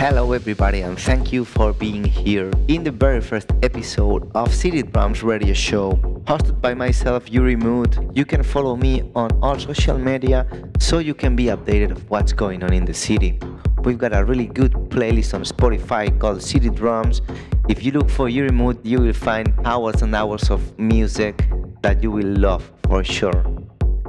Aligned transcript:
Hello, 0.00 0.32
everybody, 0.32 0.80
and 0.80 0.98
thank 0.98 1.30
you 1.30 1.44
for 1.44 1.74
being 1.74 2.02
here 2.02 2.50
in 2.68 2.82
the 2.82 2.90
very 2.90 3.20
first 3.20 3.52
episode 3.62 4.30
of 4.34 4.54
City 4.54 4.82
Drums 4.82 5.22
Radio 5.22 5.52
Show, 5.52 5.92
hosted 6.24 6.58
by 6.58 6.72
myself, 6.72 7.30
Uri 7.30 7.54
Mood. 7.54 8.10
You 8.14 8.24
can 8.24 8.42
follow 8.42 8.76
me 8.76 9.02
on 9.14 9.28
all 9.42 9.58
social 9.58 9.98
media 9.98 10.46
so 10.78 11.00
you 11.00 11.12
can 11.12 11.36
be 11.36 11.48
updated 11.52 11.90
of 11.90 12.08
what's 12.08 12.32
going 12.32 12.62
on 12.62 12.72
in 12.72 12.86
the 12.86 12.94
city. 12.94 13.38
We've 13.84 13.98
got 13.98 14.14
a 14.16 14.24
really 14.24 14.46
good 14.46 14.72
playlist 14.88 15.34
on 15.34 15.42
Spotify 15.42 16.18
called 16.18 16.42
City 16.42 16.70
Drums. 16.70 17.20
If 17.68 17.84
you 17.84 17.92
look 17.92 18.08
for 18.08 18.30
Uri 18.30 18.52
Mood, 18.52 18.78
you 18.82 19.00
will 19.00 19.12
find 19.12 19.52
hours 19.66 20.00
and 20.00 20.14
hours 20.14 20.48
of 20.50 20.78
music 20.78 21.46
that 21.82 22.02
you 22.02 22.10
will 22.10 22.38
love 22.38 22.72
for 22.88 23.04
sure. 23.04 23.44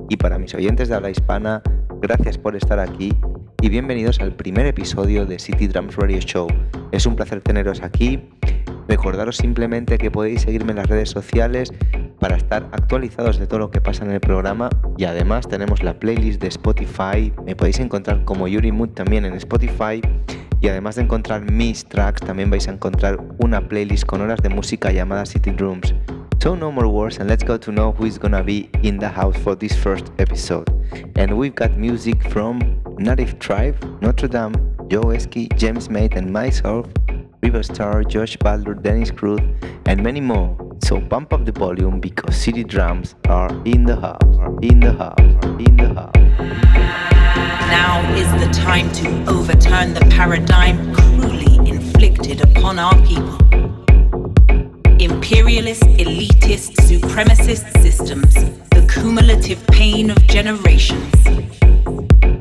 Y 0.10 0.16
para 0.16 0.40
mis 0.40 0.54
oyentes 0.54 0.88
de 0.88 0.96
habla 0.96 1.10
hispana, 1.10 1.62
gracias 2.02 2.38
por 2.40 2.56
estar 2.56 2.80
aquí 2.80 3.14
y 3.62 3.70
bienvenidos 3.70 4.20
al 4.22 4.34
primer 4.34 4.66
episodio 4.66 5.28
de 5.28 5.38
City 5.38 5.68
Drums 5.68 5.96
Radio 5.96 6.20
Show. 6.20 6.48
Es 6.92 7.06
un 7.06 7.16
placer 7.16 7.42
teneros 7.42 7.84
aquí. 7.84 8.28
Recordaros 8.88 9.38
simplemente 9.38 10.00
que 10.00 10.10
podéis 10.10 10.42
seguirme 10.42 10.72
en 10.72 10.78
las 10.78 10.88
redes 10.88 11.12
sociales 11.12 11.72
para 12.20 12.36
estar 12.38 12.68
actualizados 12.72 13.38
de 13.38 13.46
todo 13.46 13.60
lo 13.60 13.72
que 13.72 13.82
pasa 13.82 14.04
en 14.04 14.12
el 14.12 14.20
programa 14.20 14.70
y 14.98 15.06
además 15.06 15.48
tenemos 15.48 15.84
la 15.84 16.00
playlist 16.00 16.42
de 16.42 16.48
Spotify. 16.48 17.32
Me 17.46 17.56
podéis 17.56 17.80
encontrar 17.80 18.26
como 18.26 18.48
Yuri 18.48 18.72
Mood 18.72 18.90
también 18.90 19.24
en 19.24 19.36
Spotify 19.36 20.02
y 20.60 20.68
además 20.68 20.96
de 20.96 21.04
encontrar 21.04 21.52
mis 21.52 21.86
tracks 21.86 22.22
también 22.22 22.50
vais 22.50 22.68
a 22.68 22.72
encontrar 22.72 23.20
una 23.38 23.68
playlist 23.68 24.06
con 24.06 24.22
horas 24.22 24.42
de 24.42 24.50
música 24.50 24.92
llamada 24.92 25.28
City 25.28 25.52
Drums. 25.52 25.94
So 26.42 26.56
no 26.56 26.72
more 26.72 26.88
words 26.88 27.20
and 27.20 27.30
let's 27.30 27.44
go 27.44 27.56
to 27.58 27.72
know 27.72 27.92
who 27.92 28.06
is 28.06 28.18
gonna 28.18 28.44
be 28.44 28.68
in 28.82 28.98
the 28.98 29.08
house 29.08 29.38
for 29.44 29.54
this 29.54 29.76
first 29.76 30.12
episode. 30.18 30.68
And 31.16 31.38
we've 31.38 31.54
got 31.54 31.78
music 31.78 32.28
from 32.32 32.82
Native 32.98 33.38
Tribe, 33.38 33.78
Notre 34.02 34.28
Dame, 34.28 34.56
Joeski, 34.90 35.56
James 35.56 35.88
Mate 35.88 36.16
and 36.16 36.34
myself, 36.34 36.88
Riverstar, 37.44 38.08
Josh 38.08 38.38
Baldur, 38.38 38.74
Dennis 38.74 39.12
Cruz, 39.12 39.40
and 39.86 40.02
many 40.02 40.20
more. 40.20 40.58
So 40.84 41.00
pump 41.00 41.32
up 41.32 41.46
the 41.46 41.52
volume 41.52 42.00
because 42.00 42.36
city 42.36 42.64
drums 42.64 43.14
are 43.30 43.52
in 43.64 43.86
the 43.86 43.98
house, 43.98 44.24
in 44.64 44.80
the 44.80 44.94
house, 44.94 45.20
in 45.60 45.78
the 45.78 45.94
house. 45.94 46.16
Now 47.70 48.02
is 48.16 48.32
the 48.44 48.52
time 48.52 48.92
to 48.94 49.30
overturn 49.30 49.94
the 49.94 50.08
paradigm 50.10 50.92
cruelly 50.96 51.70
inflicted 51.70 52.42
upon 52.42 52.80
our 52.80 53.00
people 53.06 53.81
imperialist, 55.22 55.84
elitist, 55.84 56.72
supremacist 56.88 57.80
systems, 57.80 58.34
the 58.72 58.92
cumulative 58.92 59.64
pain 59.68 60.10
of 60.10 60.18
generations, 60.26 61.14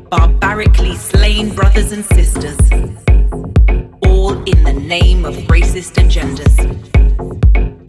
barbarically 0.09 0.97
slain 0.97 1.55
brothers 1.55 1.93
and 1.93 2.03
sisters, 2.07 2.59
all 4.07 4.33
in 4.45 4.65
the 4.65 4.73
name 4.73 5.27
of 5.27 5.35
racist 5.53 5.93
agendas. 6.03 6.57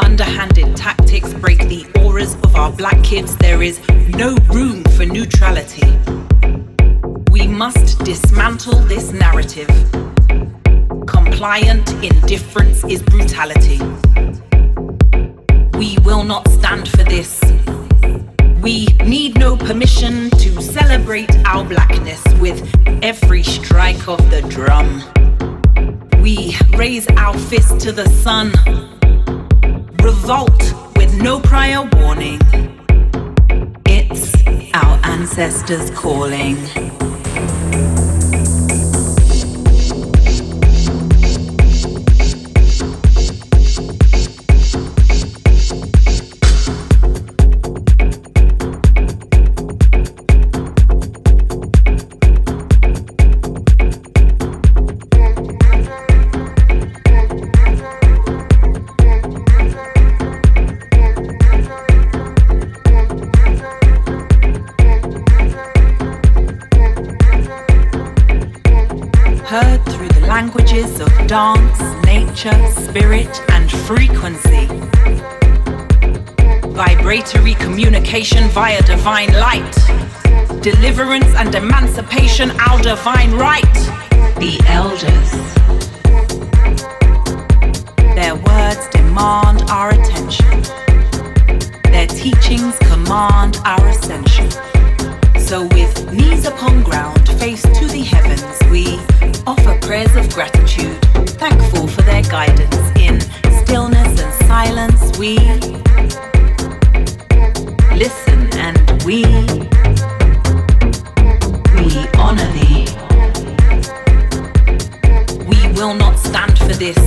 Underhanded 0.01 0.75
tactics 0.75 1.33
break 1.35 1.59
the 1.69 1.85
auras 2.03 2.33
of 2.43 2.53
our 2.57 2.73
black 2.73 3.01
kids. 3.01 3.37
There 3.37 3.63
is 3.63 3.79
no 4.09 4.35
room 4.49 4.83
for 4.97 5.05
neutrality. 5.05 5.87
We 7.31 7.47
must 7.47 7.99
dismantle 8.03 8.79
this 8.89 9.13
narrative. 9.13 9.69
Compliant 11.07 11.93
indifference 12.03 12.83
is 12.83 13.01
brutality. 13.01 13.79
We 15.81 15.97
will 16.03 16.23
not 16.23 16.47
stand 16.47 16.87
for 16.89 17.03
this. 17.03 17.41
We 18.61 18.85
need 19.03 19.39
no 19.39 19.57
permission 19.57 20.29
to 20.29 20.61
celebrate 20.61 21.35
our 21.43 21.65
blackness 21.65 22.23
with 22.39 22.61
every 23.01 23.41
strike 23.41 24.07
of 24.07 24.19
the 24.29 24.43
drum. 24.43 25.01
We 26.21 26.55
raise 26.77 27.07
our 27.17 27.35
fist 27.35 27.79
to 27.79 27.91
the 27.91 28.07
sun, 28.09 28.51
revolt 30.03 30.61
with 30.97 31.19
no 31.19 31.39
prior 31.39 31.89
warning. 31.93 32.39
It's 33.87 34.35
our 34.75 34.99
ancestors 35.03 35.89
calling. 35.89 36.57
Spirit, 72.91 73.41
and 73.51 73.71
frequency. 73.71 74.65
Vibratory 76.75 77.53
communication 77.53 78.49
via 78.49 78.81
divine 78.81 79.31
light. 79.31 79.77
Deliverance 80.61 81.33
and 81.35 81.55
emancipation, 81.55 82.51
our 82.59 82.81
divine 82.81 83.31
right. 83.35 83.77
The 84.43 84.59
elders. 84.67 85.31
Their 88.13 88.35
words 88.35 88.89
demand 88.89 89.61
our 89.69 89.91
attention. 89.91 90.61
Their 91.93 92.07
teachings 92.07 92.77
command 92.79 93.55
our 93.63 93.87
ascension. 93.87 94.51
So, 95.39 95.63
with 95.67 96.11
knees 96.11 96.45
upon 96.45 96.83
ground, 96.83 97.25
face 97.39 97.61
to 97.61 97.87
the 97.87 98.01
heavens, 98.01 98.57
we 98.69 98.97
offer 99.47 99.79
prayers 99.79 100.13
of 100.17 100.29
gratitude 100.33 101.00
thankful 101.41 101.87
for 101.87 102.03
their 102.03 102.21
guidance 102.21 102.75
in 102.99 103.19
stillness 103.65 104.21
and 104.21 104.33
silence. 104.45 105.17
We 105.17 105.37
listen 107.97 108.47
and 108.67 108.77
we 109.03 109.23
we 111.77 111.87
honor 112.19 112.45
thee. 112.53 112.85
We 115.47 115.59
will 115.73 115.95
not 115.95 116.19
stand 116.19 116.55
for 116.59 116.75
this. 116.75 117.01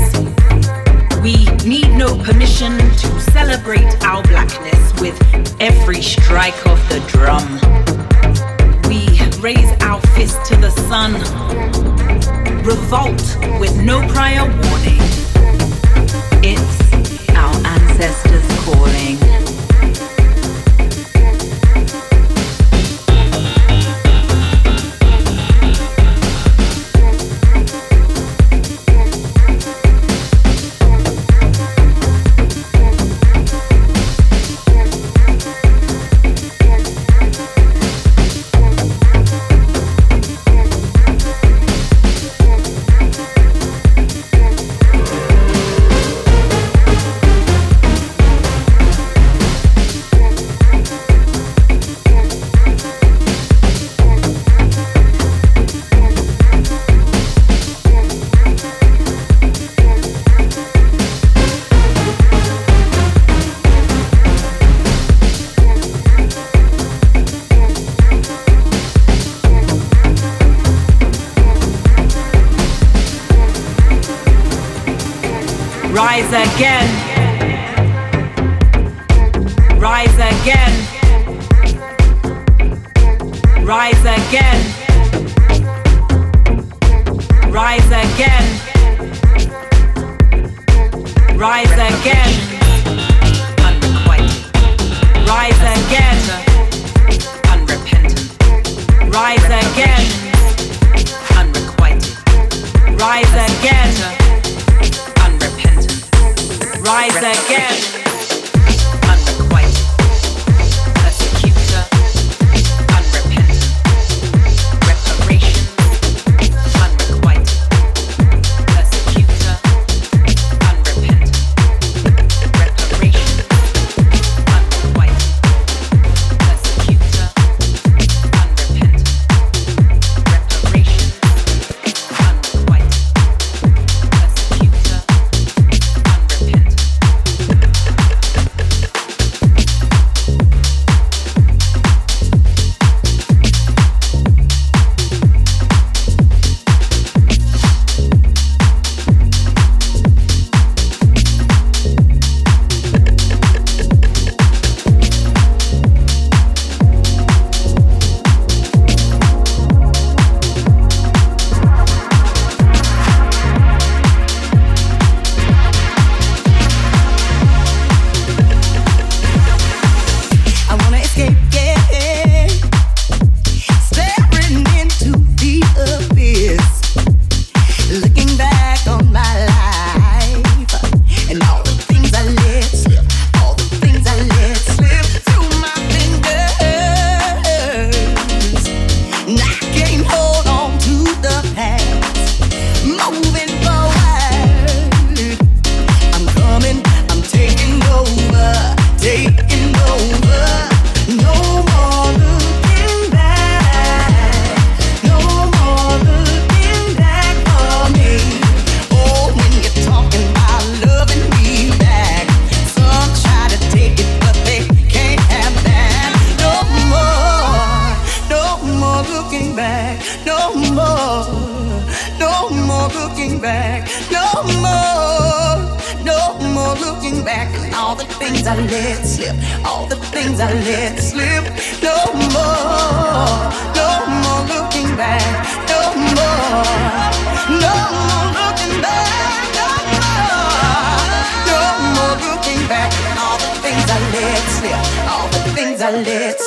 We 1.23 1.45
need 1.65 1.97
no 1.97 2.19
permission 2.19 2.77
to 2.77 3.21
celebrate 3.31 4.05
our 4.05 4.25
blackness 4.25 5.01
with 5.01 5.17
every 5.61 6.03
strike 6.03 6.61
of 6.67 6.81
the 6.89 6.99
drum. 7.07 7.47
We 8.89 9.01
raise 9.41 9.71
our 9.81 10.01
fist 10.17 10.45
to 10.47 10.57
the 10.57 10.71
sun 10.89 11.94
revolt 12.65 13.37
with 13.61 13.77
no 13.83 14.01
prior 14.09 14.45
warning. 14.45 15.01
It's 16.43 17.31
our 17.35 17.55
ancestors 17.67 18.65
calling. 18.65 19.34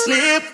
sleep. 0.08 0.47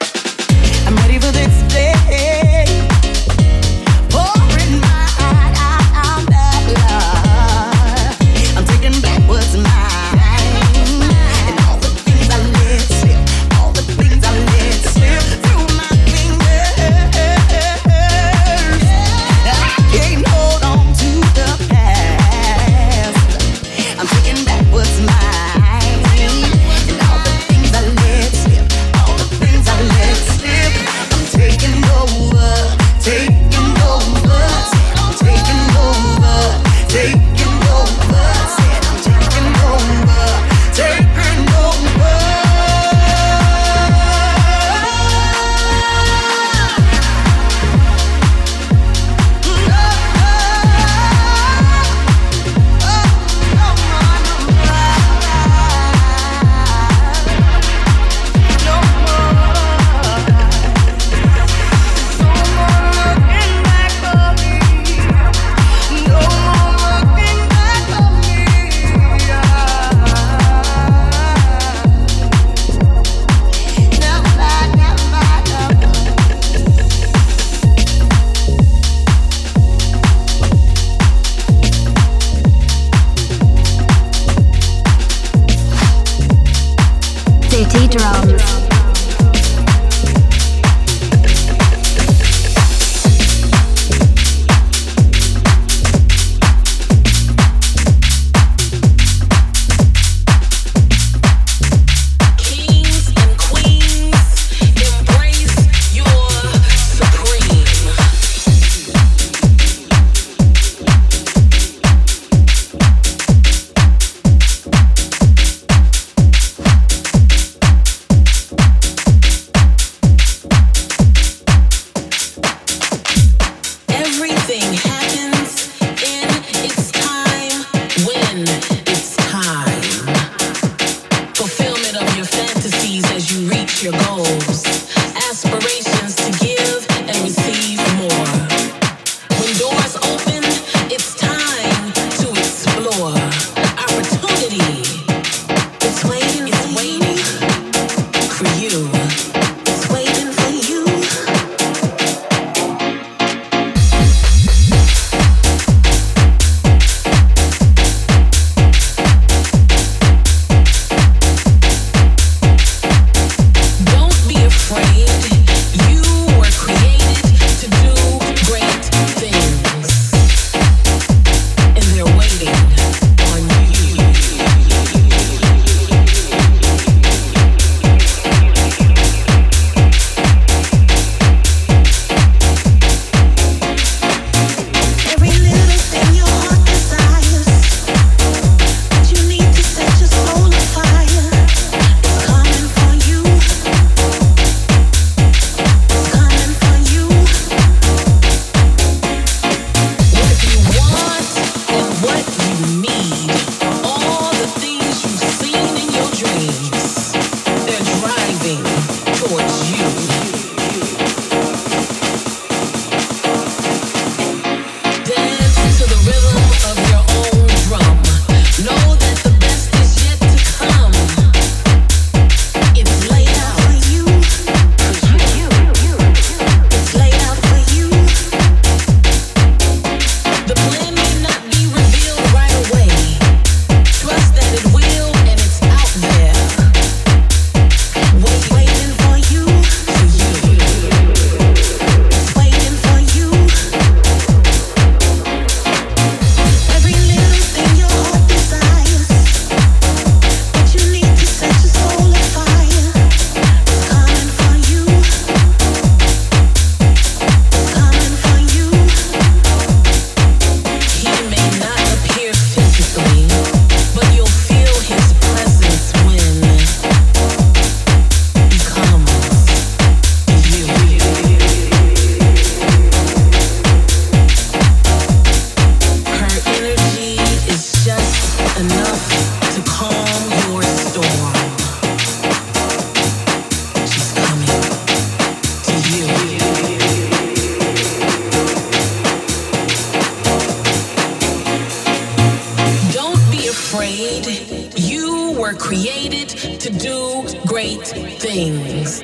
Created 295.75 296.29
to 296.61 296.71
do 296.71 297.27
great 297.49 297.85
things. 298.21 299.03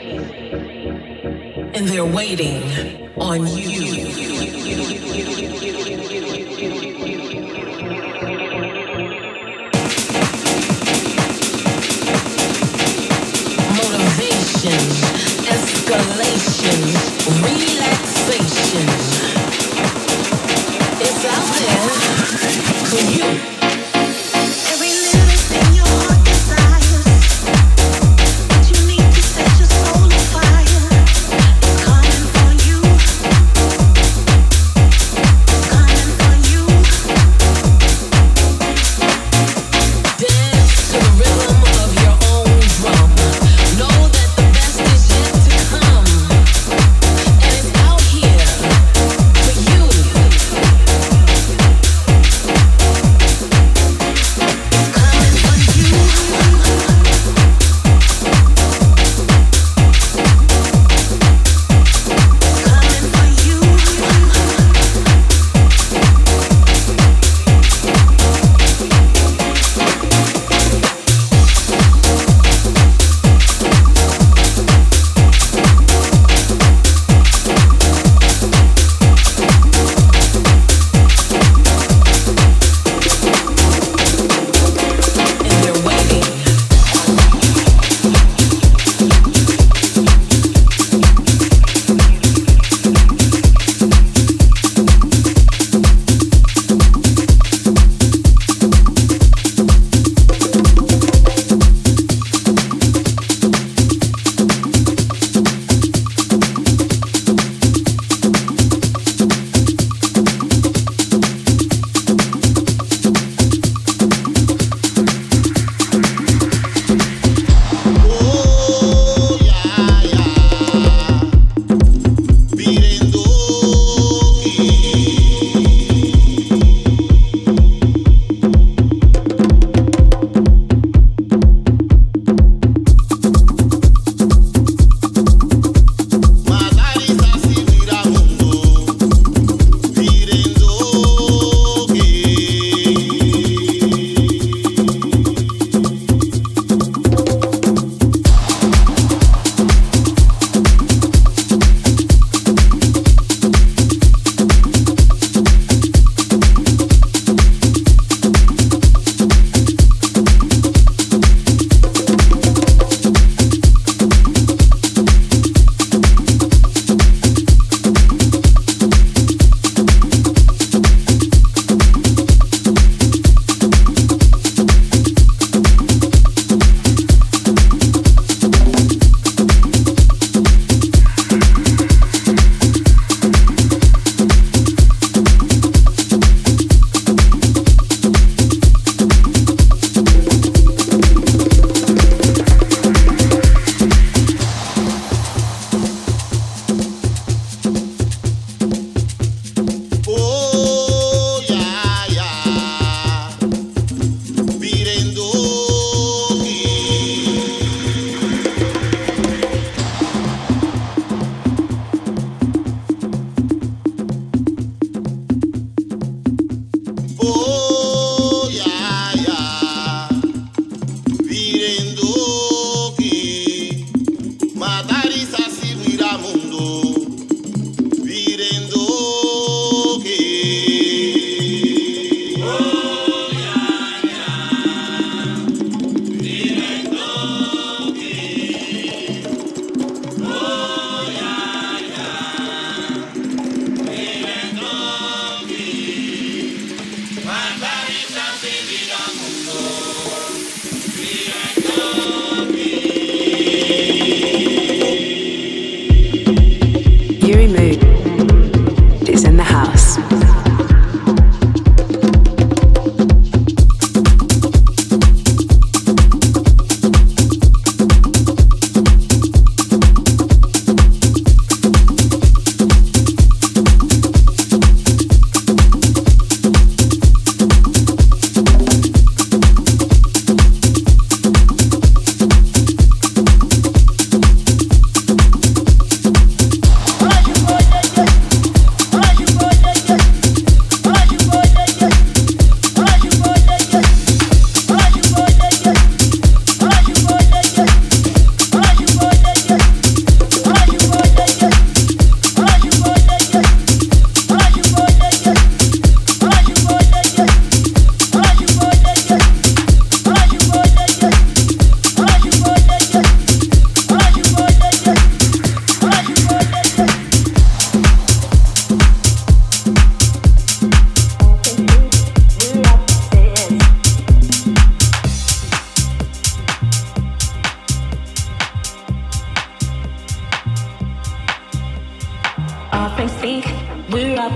And 1.75 1.89
they're 1.89 2.05
waiting 2.05 3.11
on 3.17 3.45
you. 3.45 5.50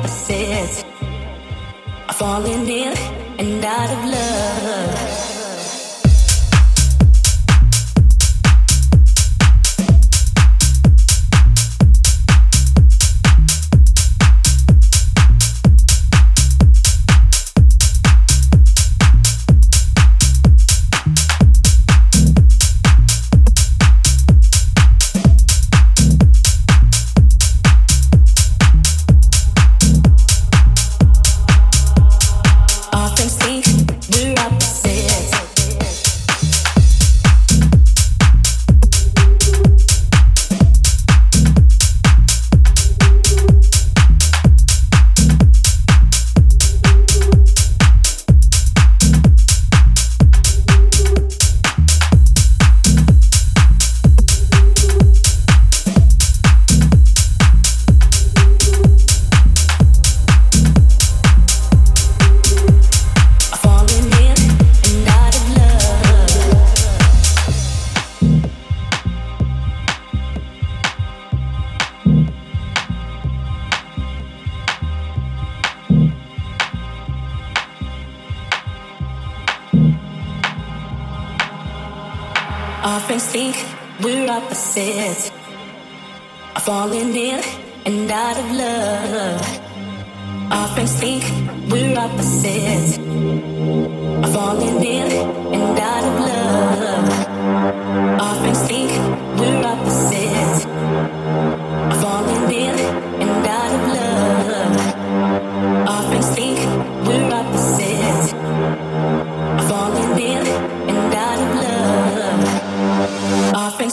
Opposites. 0.04 0.84
Falling 2.12 2.68
in 2.68 2.94
and 3.38 3.64
out 3.64 3.90
of 3.90 4.04
love. 4.04 5.23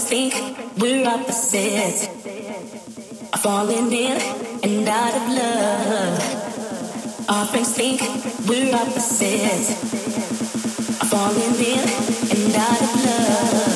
think 0.07 0.33
we're 0.77 1.07
opposites. 1.07 2.07
Falling 3.41 3.91
in 3.91 4.17
and 4.63 4.87
out 4.87 5.15
of 5.15 5.27
love. 5.39 7.29
Our 7.29 7.45
friends 7.47 7.73
think 7.75 8.01
we're 8.47 8.73
opposites. 8.75 9.73
Falling 11.09 11.55
in 11.55 11.87
and 12.35 12.55
out 12.55 12.81
of 12.81 13.05
love. 13.05 13.70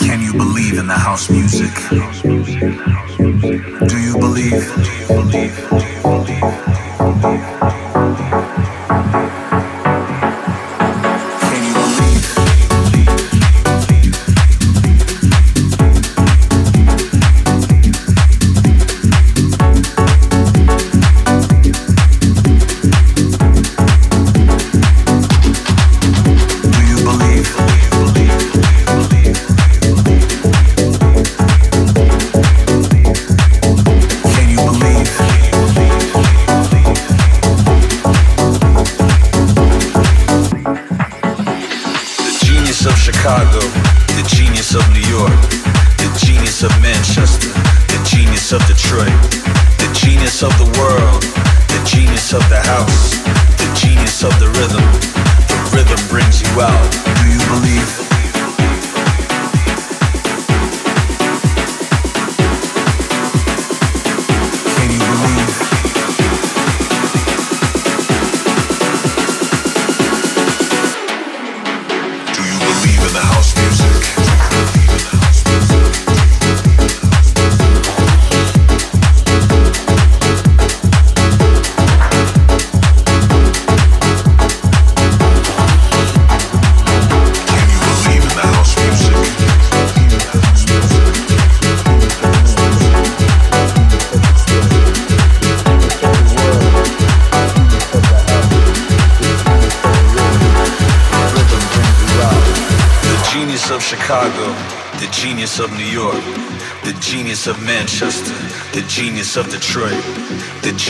Can 0.00 0.20
you 0.20 0.32
believe 0.32 0.78
in 0.78 0.86
the 0.86 0.94
house 0.94 1.30
music? 1.30 1.70
Do 3.88 3.98
you 4.00 4.16
believe? 4.18 4.66
Do 5.08 5.08
you 5.08 5.18
believe? 5.18 5.68
Do 5.70 5.76
you 5.82 6.02
believe? 6.02 6.91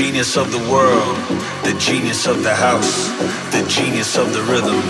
Genius 0.02 0.36
of 0.36 0.50
the 0.50 0.58
world, 0.66 1.14
the 1.62 1.74
genius 1.78 2.26
of 2.26 2.42
the 2.42 2.52
house, 2.52 3.06
the 3.54 3.62
genius 3.68 4.18
of 4.18 4.26
the 4.32 4.42
rhythm. 4.50 4.82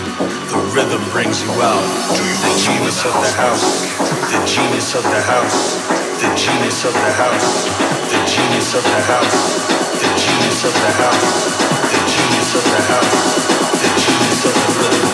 The 0.48 0.60
rhythm 0.72 1.04
brings 1.12 1.36
you 1.44 1.52
out. 1.60 1.84
The 2.16 2.52
genius 2.56 3.04
of 3.04 3.12
the 3.20 3.32
house, 3.36 3.92
the 4.32 4.40
genius 4.48 4.94
of 4.96 5.04
the 5.04 5.20
house, 5.28 5.76
the 6.16 6.32
genius 6.32 6.84
of 6.88 6.94
the 6.96 7.12
house, 7.20 7.68
the 8.08 8.20
genius 8.24 8.72
of 8.72 8.84
the 8.88 9.02
house, 9.12 9.36
the 10.00 10.08
genius 10.16 10.64
of 10.64 10.72
the 10.80 10.92
house, 10.96 11.28
the 11.92 12.00
genius 12.08 12.50
of 12.56 12.64
the 12.72 12.80
house, 12.88 13.20
the 13.84 13.90
genius 14.00 14.40
of 14.48 14.54
the 14.64 14.70
rhythm. 14.80 15.12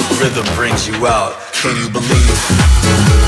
The 0.00 0.16
rhythm 0.16 0.46
brings 0.56 0.88
you 0.88 0.96
out. 1.06 1.36
Can 1.52 1.76
you 1.76 1.90
believe? 1.92 3.25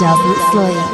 Doesn't 0.00 0.38
sleep. 0.50 0.89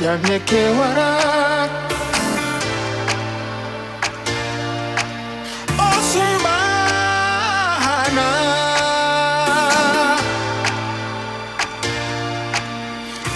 demlekewarak 0.00 1.70
Osmana 5.78 7.18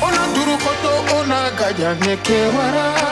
Ona 0.06 0.22
durukoto 0.34 0.94
ona 1.18 1.40
gademlekewarak 1.58 3.11